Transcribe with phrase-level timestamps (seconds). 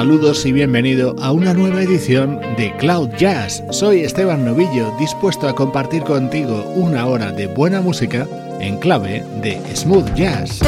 [0.00, 3.62] Saludos y bienvenido a una nueva edición de Cloud Jazz.
[3.68, 8.26] Soy Esteban Novillo, dispuesto a compartir contigo una hora de buena música
[8.60, 10.60] en clave de smooth jazz.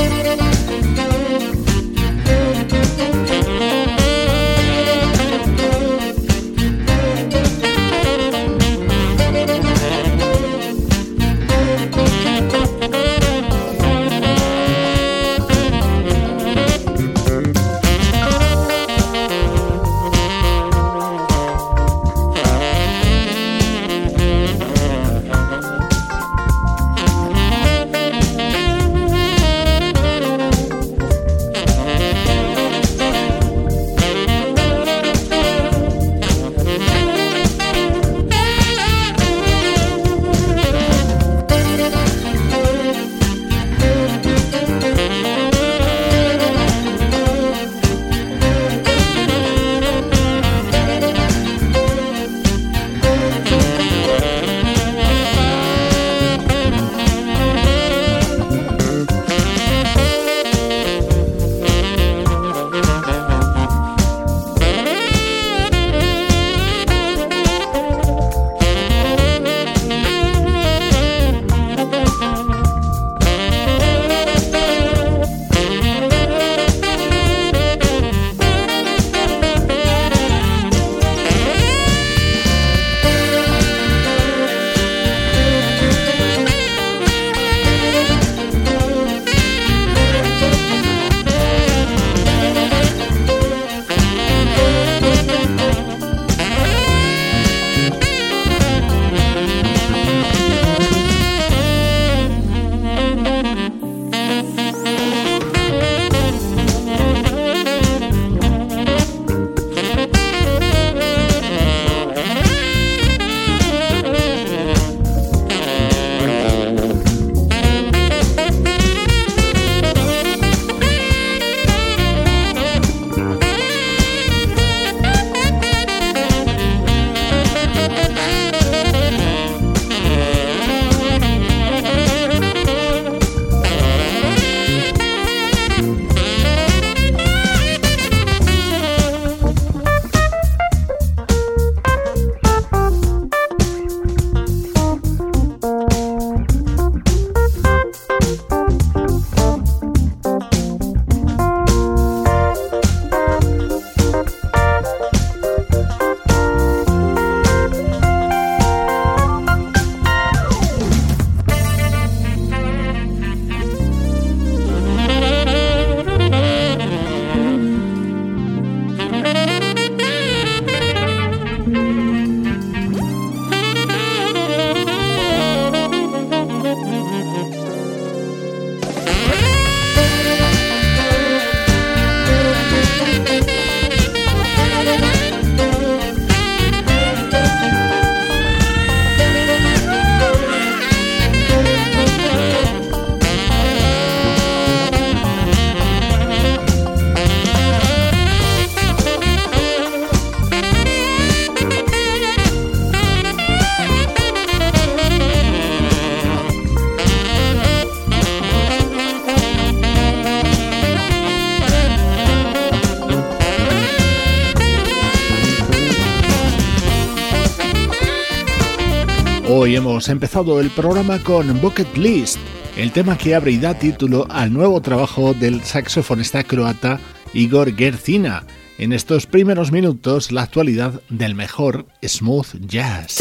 [220.03, 222.37] Hemos empezado el programa con Bucket List,
[222.77, 226.99] el tema que abre y da título al nuevo trabajo del saxofonista croata
[227.33, 228.43] Igor Gercina.
[228.79, 233.19] en estos primeros minutos la actualidad del mejor smooth jazz.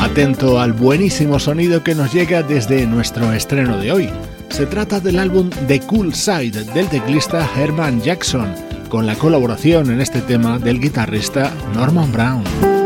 [0.00, 4.10] Atento al buenísimo sonido que nos llega desde nuestro estreno de hoy.
[4.50, 8.54] Se trata del álbum The Cool Side del teclista Herman Jackson,
[8.92, 12.81] con la colaboración en este tema del guitarrista Norman Brown.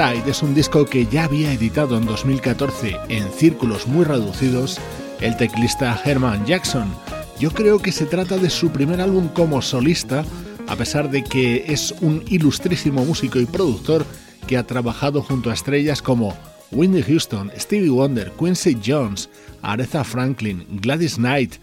[0.00, 4.80] Es un disco que ya había editado en 2014 en círculos muy reducidos
[5.20, 6.90] el teclista Herman Jackson.
[7.38, 10.24] Yo creo que se trata de su primer álbum como solista,
[10.68, 14.06] a pesar de que es un ilustrísimo músico y productor
[14.46, 16.34] que ha trabajado junto a estrellas como
[16.70, 19.28] Whitney Houston, Stevie Wonder, Quincy Jones,
[19.60, 21.56] Aretha Franklin, Gladys Knight,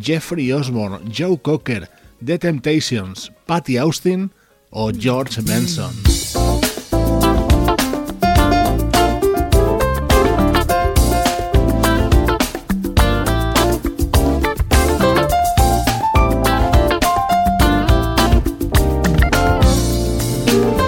[0.00, 1.88] Jeffrey Osborne, Joe Cocker,
[2.24, 4.32] The Temptations, Patty Austin
[4.70, 6.13] o George Benson.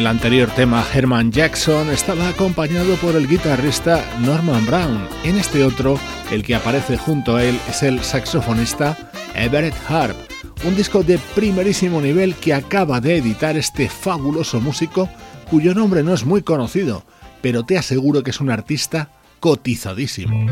[0.00, 5.06] El anterior tema, Herman Jackson estaba acompañado por el guitarrista Norman Brown.
[5.24, 8.96] En este otro, el que aparece junto a él es el saxofonista
[9.34, 10.16] Everett Harp,
[10.64, 15.06] un disco de primerísimo nivel que acaba de editar este fabuloso músico
[15.50, 17.04] cuyo nombre no es muy conocido,
[17.42, 20.46] pero te aseguro que es un artista cotizadísimo.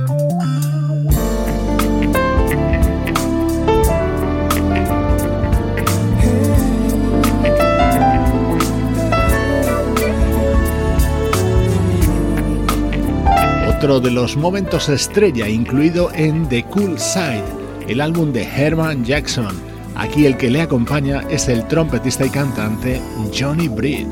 [13.79, 17.45] Otro de los momentos estrella incluido en The Cool Side,
[17.87, 19.55] el álbum de Herman Jackson.
[19.95, 23.01] Aquí el que le acompaña es el trompetista y cantante
[23.33, 24.09] Johnny Britt.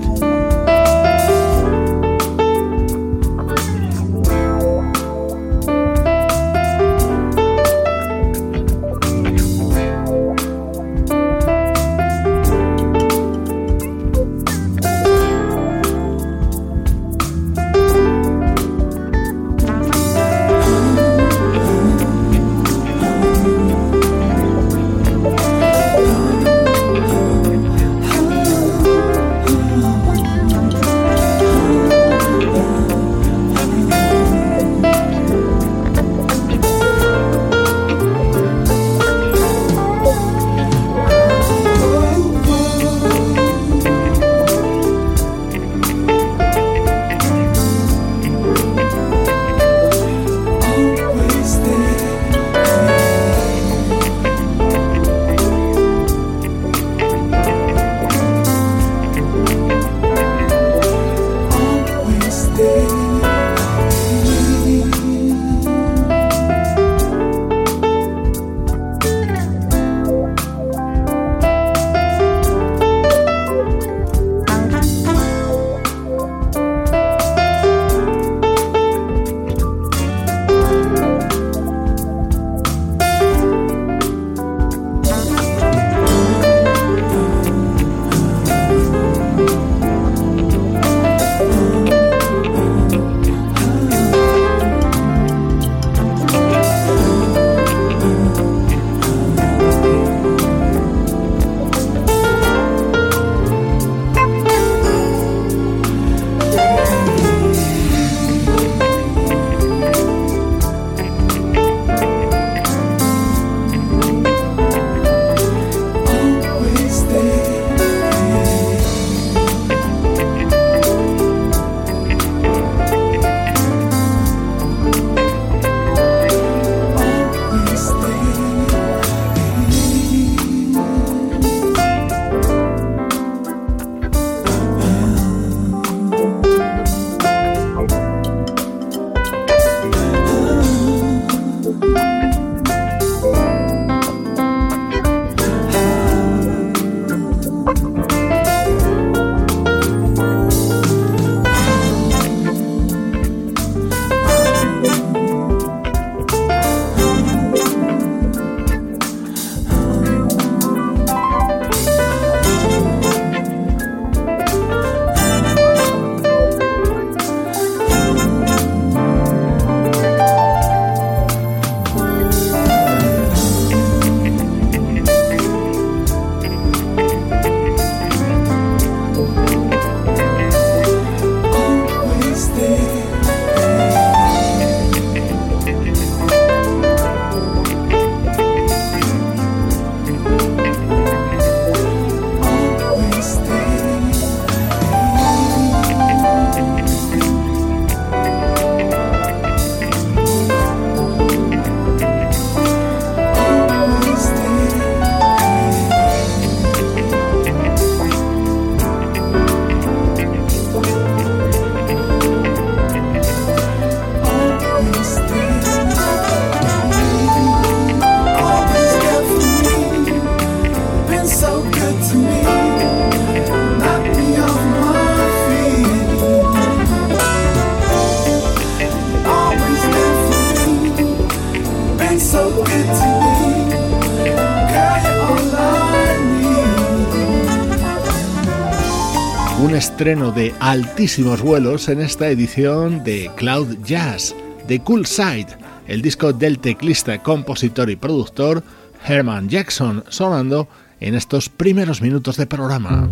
[239.96, 244.36] Estreno de altísimos vuelos en esta edición de Cloud Jazz,
[244.68, 245.46] de Cool Side,
[245.86, 248.62] el disco del teclista, compositor y productor
[249.06, 250.68] Herman Jackson, sonando
[251.00, 253.08] en estos primeros minutos de programa.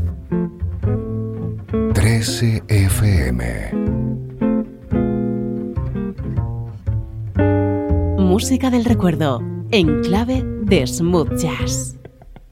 [1.94, 3.72] 13 FM
[8.18, 11.96] Música del recuerdo, en clave de smooth jazz,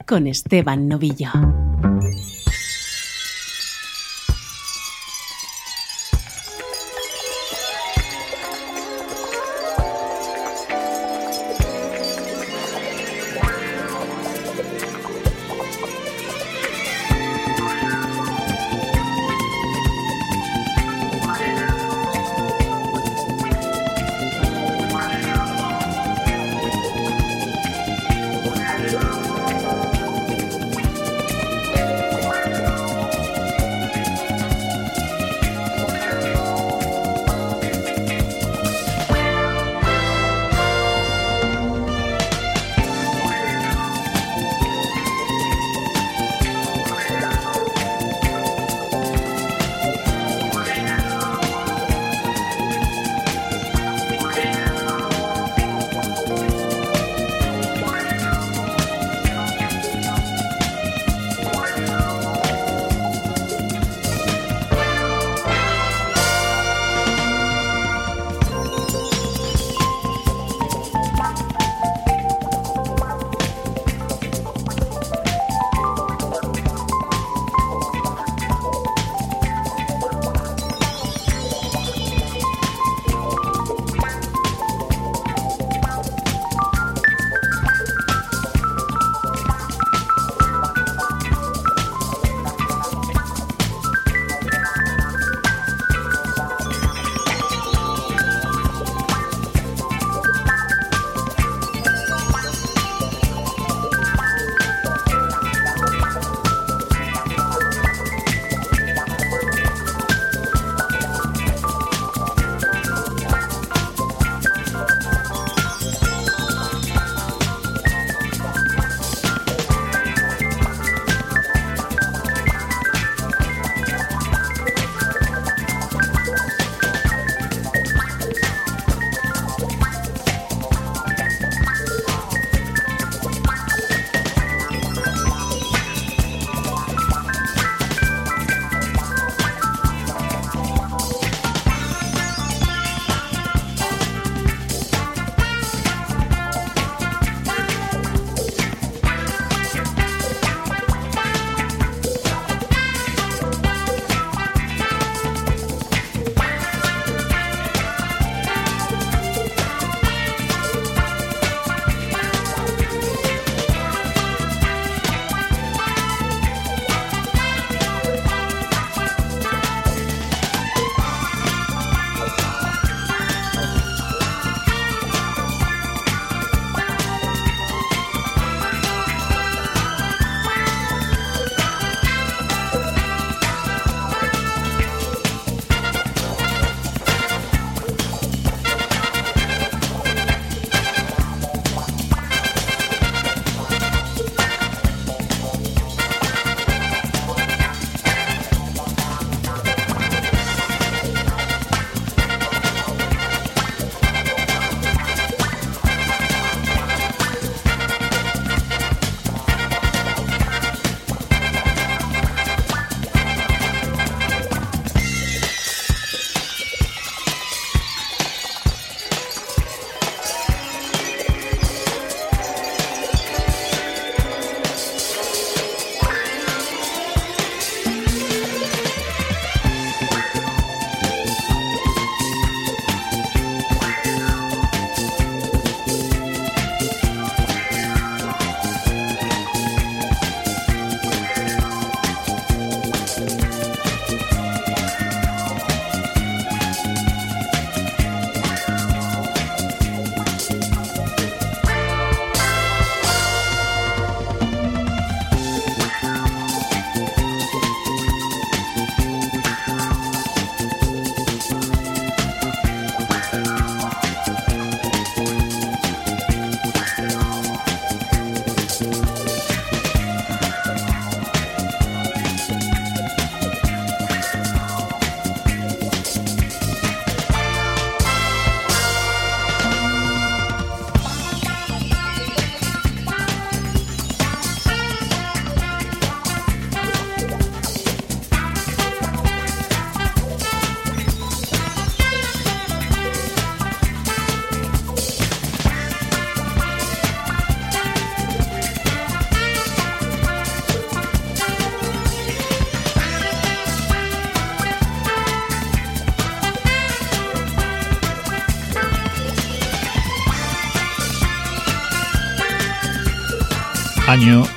[0.07, 1.29] con Esteban Novillo.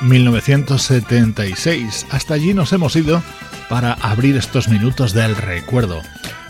[0.07, 2.07] 1976.
[2.11, 3.23] Hasta allí nos hemos ido
[3.69, 6.03] para abrir estos minutos del recuerdo.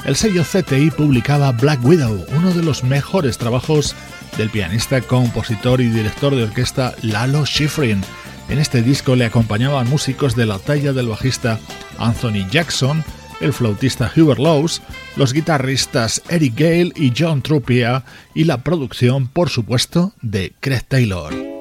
[0.05, 3.95] El sello CTI publicaba Black Widow, uno de los mejores trabajos
[4.37, 8.03] del pianista, compositor y director de orquesta Lalo Schifrin.
[8.49, 11.59] En este disco le acompañaban músicos de la talla del bajista
[11.99, 13.03] Anthony Jackson,
[13.41, 14.83] el flautista Hubert Lowes,
[15.17, 21.56] los guitarristas Eric Gale y John Trupia y la producción, por supuesto, de Craig Taylor.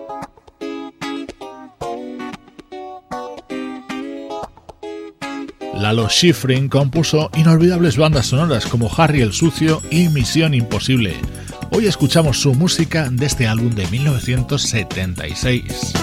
[5.75, 11.15] Lalo Schifrin compuso inolvidables bandas sonoras como Harry el Sucio y Misión Imposible.
[11.71, 15.93] Hoy escuchamos su música de este álbum de 1976.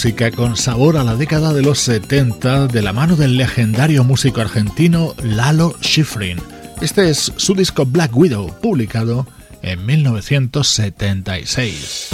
[0.00, 4.40] Música con sabor a la década de los 70 de la mano del legendario músico
[4.40, 6.38] argentino Lalo Schifrin.
[6.80, 9.26] Este es su disco Black Widow, publicado
[9.60, 12.08] en 1976.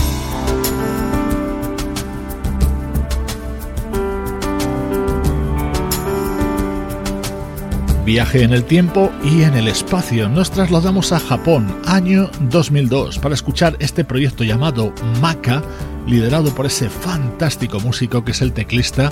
[8.07, 10.29] Viaje en el tiempo y en el espacio.
[10.29, 15.61] Nos trasladamos a Japón, año 2002, para escuchar este proyecto llamado Maka,
[16.07, 19.11] liderado por ese fantástico músico que es el teclista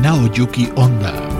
[0.00, 1.35] Naoyuki Honda.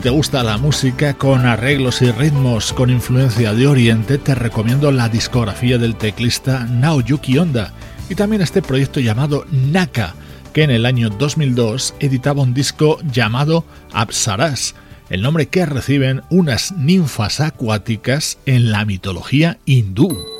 [0.00, 5.08] Te gusta la música con arreglos y ritmos con influencia de Oriente, te recomiendo la
[5.08, 7.72] discografía del teclista Naoyuki Honda
[8.10, 10.14] y también este proyecto llamado Naka,
[10.52, 14.74] que en el año 2002 editaba un disco llamado Apsaras,
[15.08, 20.35] el nombre que reciben unas ninfas acuáticas en la mitología hindú.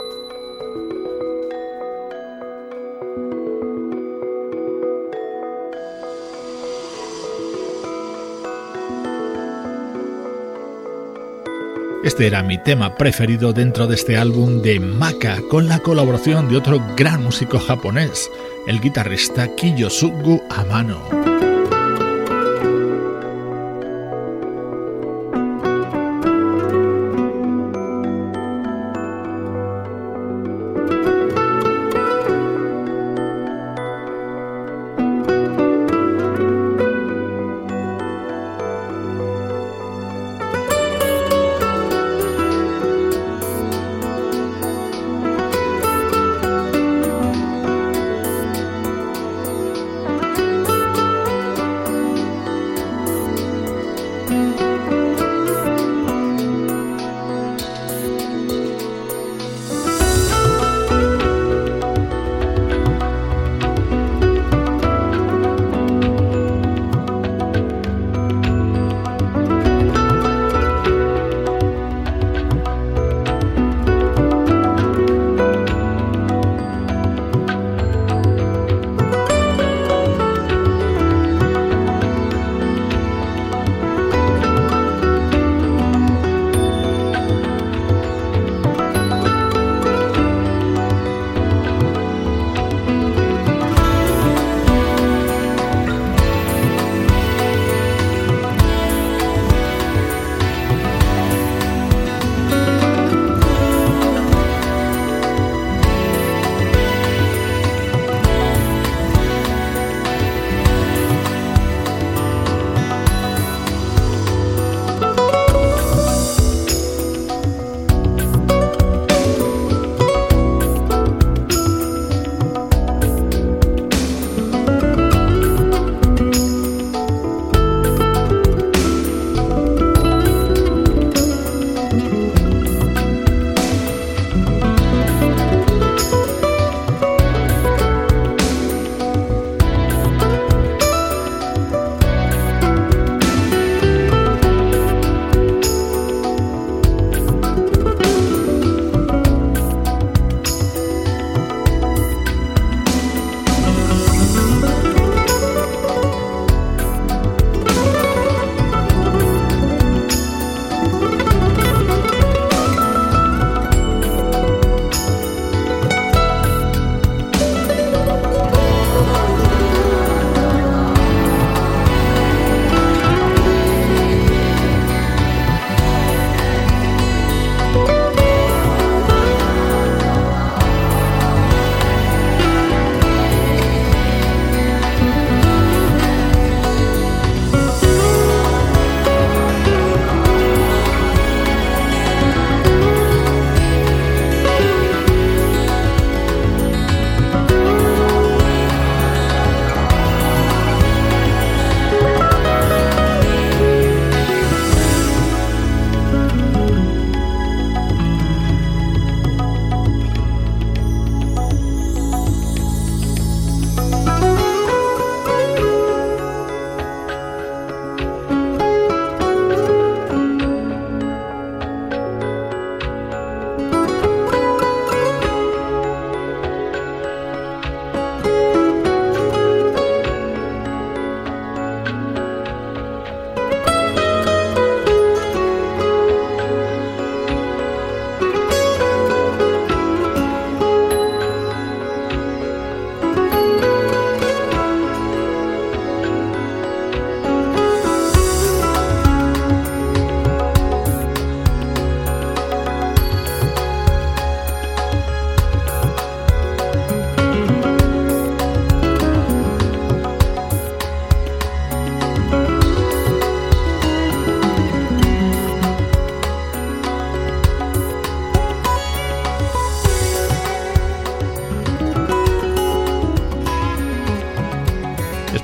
[12.06, 16.56] Este era mi tema preferido dentro de este álbum de Maka, con la colaboración de
[16.56, 18.30] otro gran músico japonés,
[18.68, 21.45] el guitarrista Kiyosugu Amano.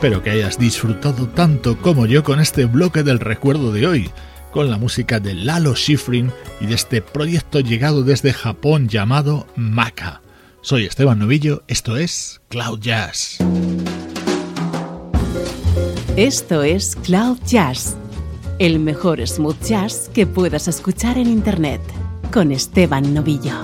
[0.03, 4.11] Espero que hayas disfrutado tanto como yo con este bloque del recuerdo de hoy,
[4.51, 10.21] con la música de Lalo Schifrin y de este proyecto llegado desde Japón llamado Maka.
[10.61, 13.39] Soy Esteban Novillo, esto es Cloud Jazz.
[16.17, 17.97] Esto es Cloud Jazz,
[18.59, 21.81] el mejor smooth jazz que puedas escuchar en Internet,
[22.33, 23.55] con Esteban Novillo.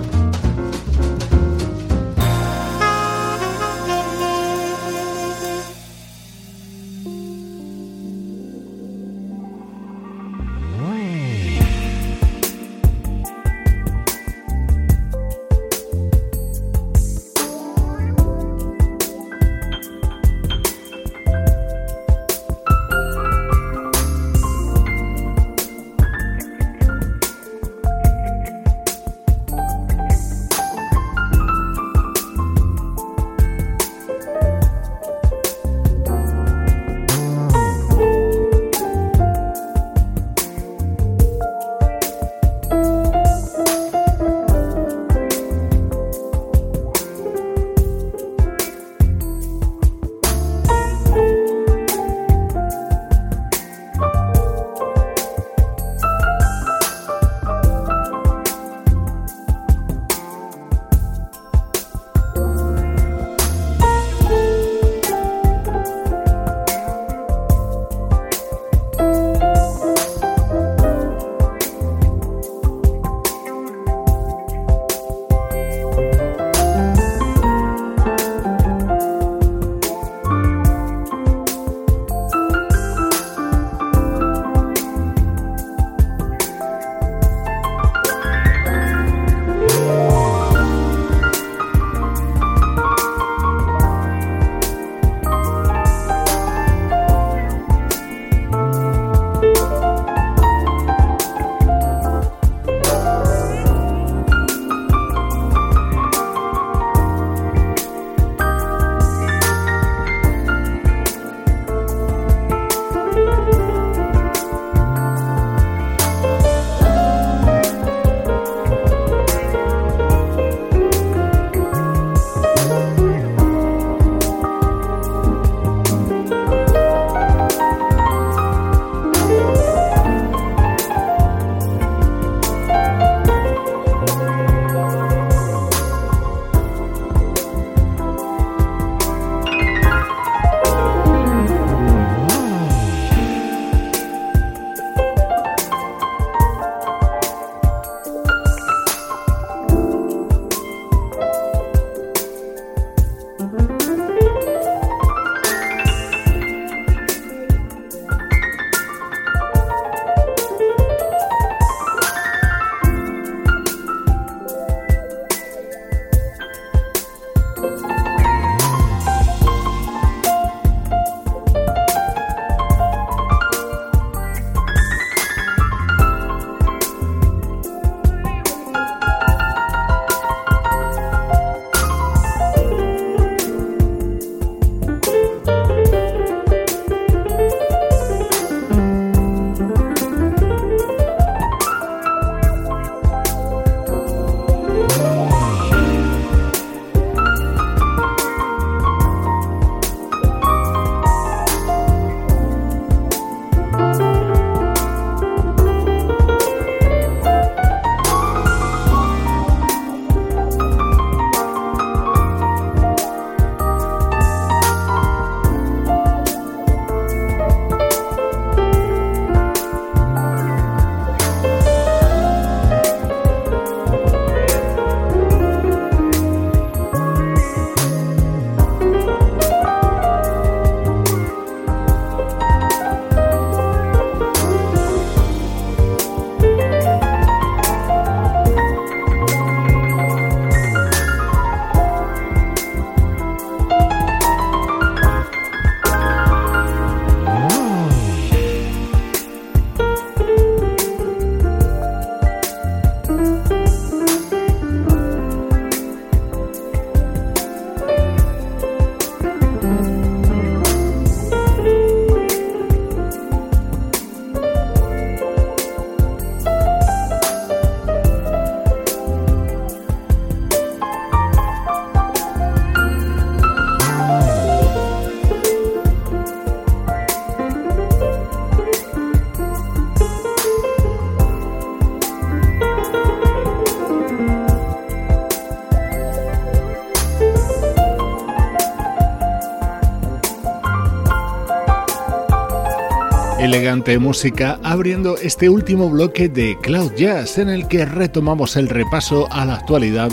[293.68, 299.30] Elegante música abriendo este último bloque de Cloud Jazz en el que retomamos el repaso
[299.30, 300.08] a la actualidad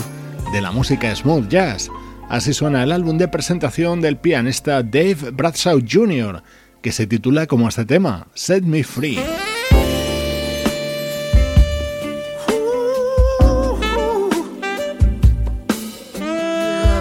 [0.52, 1.90] de la música smooth jazz.
[2.28, 6.42] Así suena el álbum de presentación del pianista Dave Bradshaw Jr.,
[6.82, 9.18] que se titula como este tema, Set Me Free.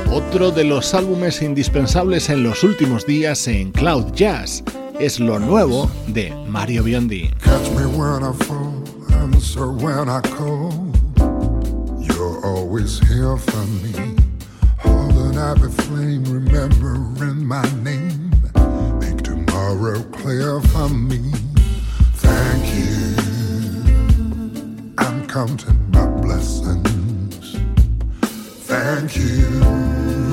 [0.09, 4.63] Otro de los álbumes indispensables en los últimos días en Cloud Jazz
[4.99, 7.31] es lo nuevo de Mario Biondi.
[7.41, 8.83] Catch me when I fall,
[9.13, 10.91] answer when I call.
[11.99, 14.15] You're always here for me.
[14.77, 18.31] Holding out the flame, remembering my name.
[18.99, 21.31] Make tomorrow clear for me.
[22.15, 23.15] Thank you.
[24.97, 27.57] I'm counting my blessings.
[28.67, 30.24] Thank you.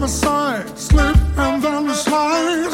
[0.00, 2.72] By side, slip and then the slide.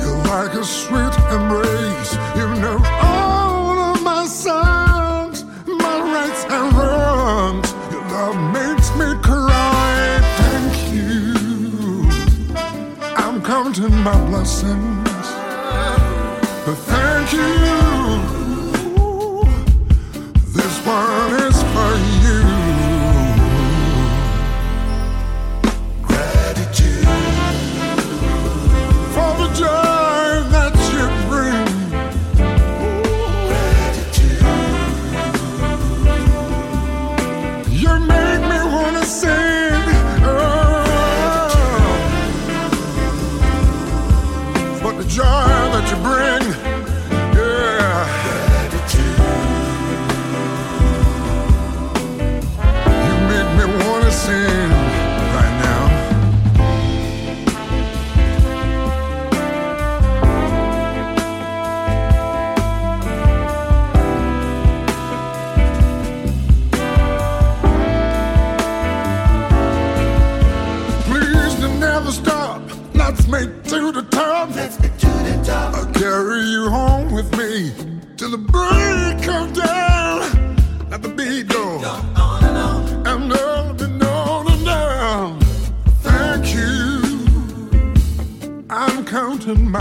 [0.00, 2.12] You're like a sweet embrace.
[2.34, 7.72] You know all of my signs, my rights and wrongs.
[7.92, 10.20] Your love makes me cry.
[10.40, 11.34] Thank you.
[13.16, 15.03] I'm counting my blessings.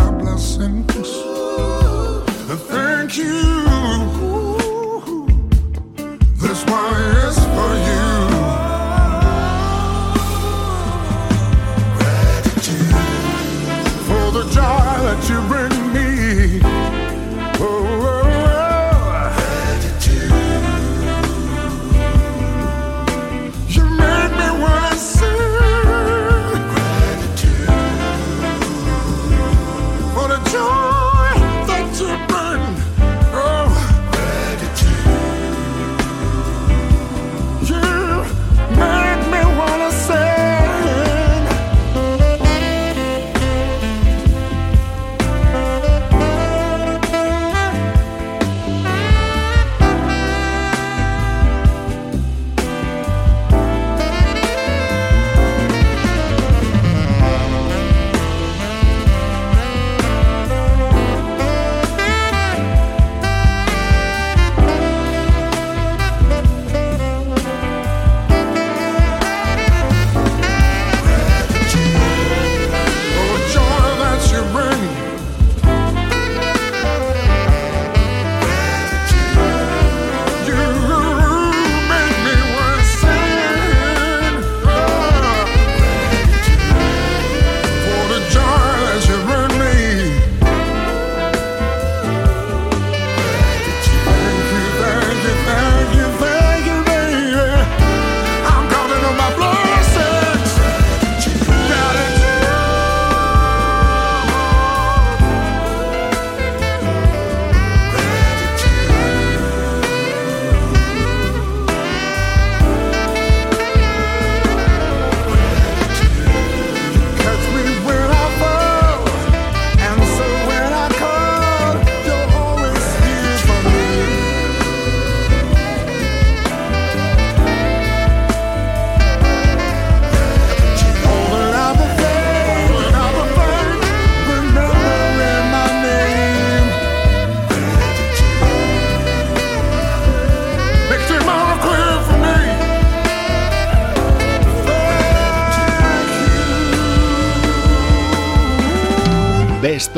[0.04, 1.16] God bless and peace.
[2.68, 3.73] Thank you.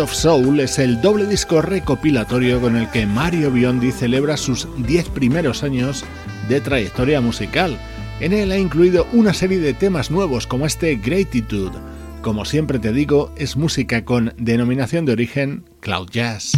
[0.05, 5.09] Of Soul es el doble disco recopilatorio con el que Mario Biondi celebra sus 10
[5.09, 6.05] primeros años
[6.47, 7.75] de trayectoria musical.
[8.19, 11.79] En él ha incluido una serie de temas nuevos como este Gratitude.
[12.21, 16.51] Como siempre te digo, es música con denominación de origen Cloud Jazz.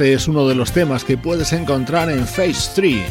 [0.00, 3.02] Este es uno de los temas que puedes encontrar en Phase 3,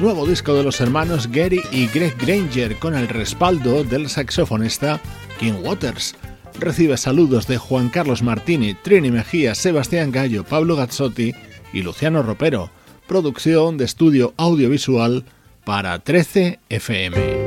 [0.00, 5.00] nuevo disco de los hermanos Gary y Greg Granger con el respaldo del saxofonista
[5.40, 6.14] King Waters.
[6.60, 11.34] Recibe saludos de Juan Carlos Martini, Trini Mejía, Sebastián Gallo, Pablo Gazzotti
[11.72, 12.70] y Luciano Ropero.
[13.08, 15.24] Producción de estudio audiovisual
[15.64, 17.45] para 13 FM.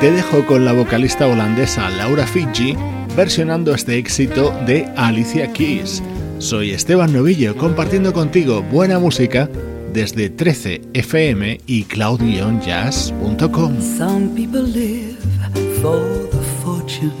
[0.00, 2.74] te dejo con la vocalista holandesa Laura Fiji
[3.14, 6.02] versionando este éxito de Alicia Keys.
[6.38, 9.50] Soy Esteban Novillo compartiendo contigo buena música
[9.92, 13.80] desde 13fm y cloud-jazz.com.
[13.82, 15.18] Some people live
[15.82, 17.12] for the fortune.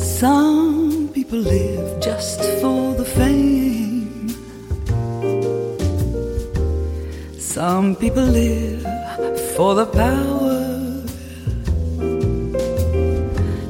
[0.00, 4.26] Some people live just for the fame.
[7.38, 9.01] Some people live
[9.56, 10.60] for the power.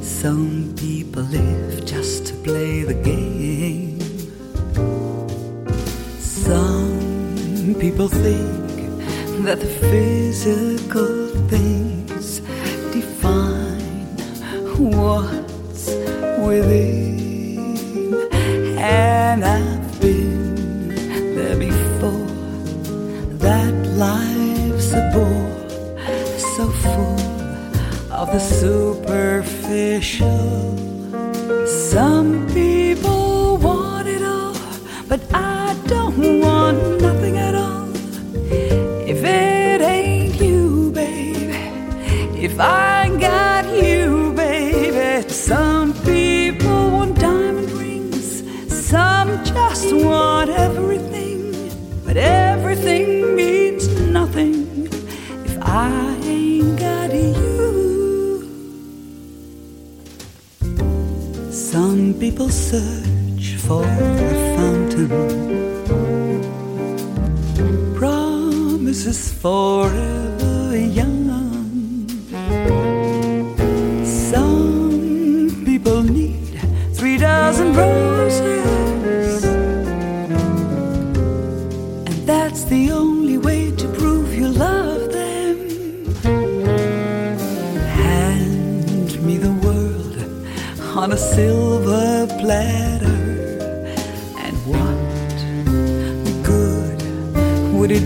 [0.03, 4.01] Some people live just to play the game.
[6.21, 8.97] Some people think
[9.45, 11.92] that the physical thing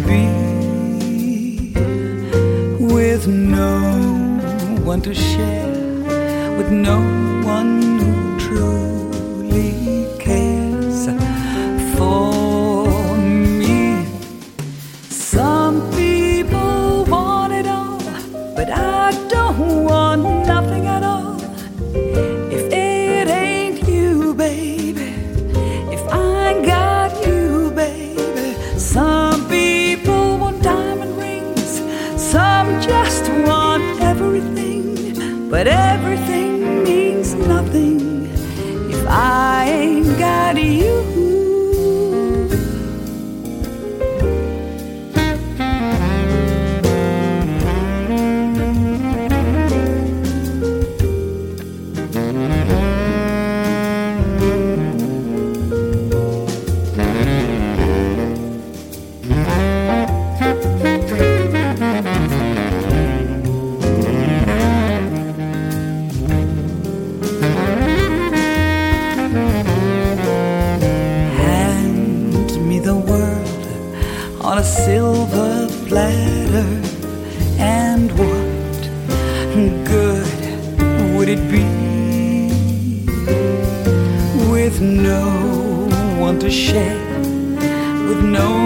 [0.06, 0.26] be
[2.78, 3.80] with no
[4.84, 6.98] one to share, with no
[7.44, 7.95] one
[88.22, 88.65] no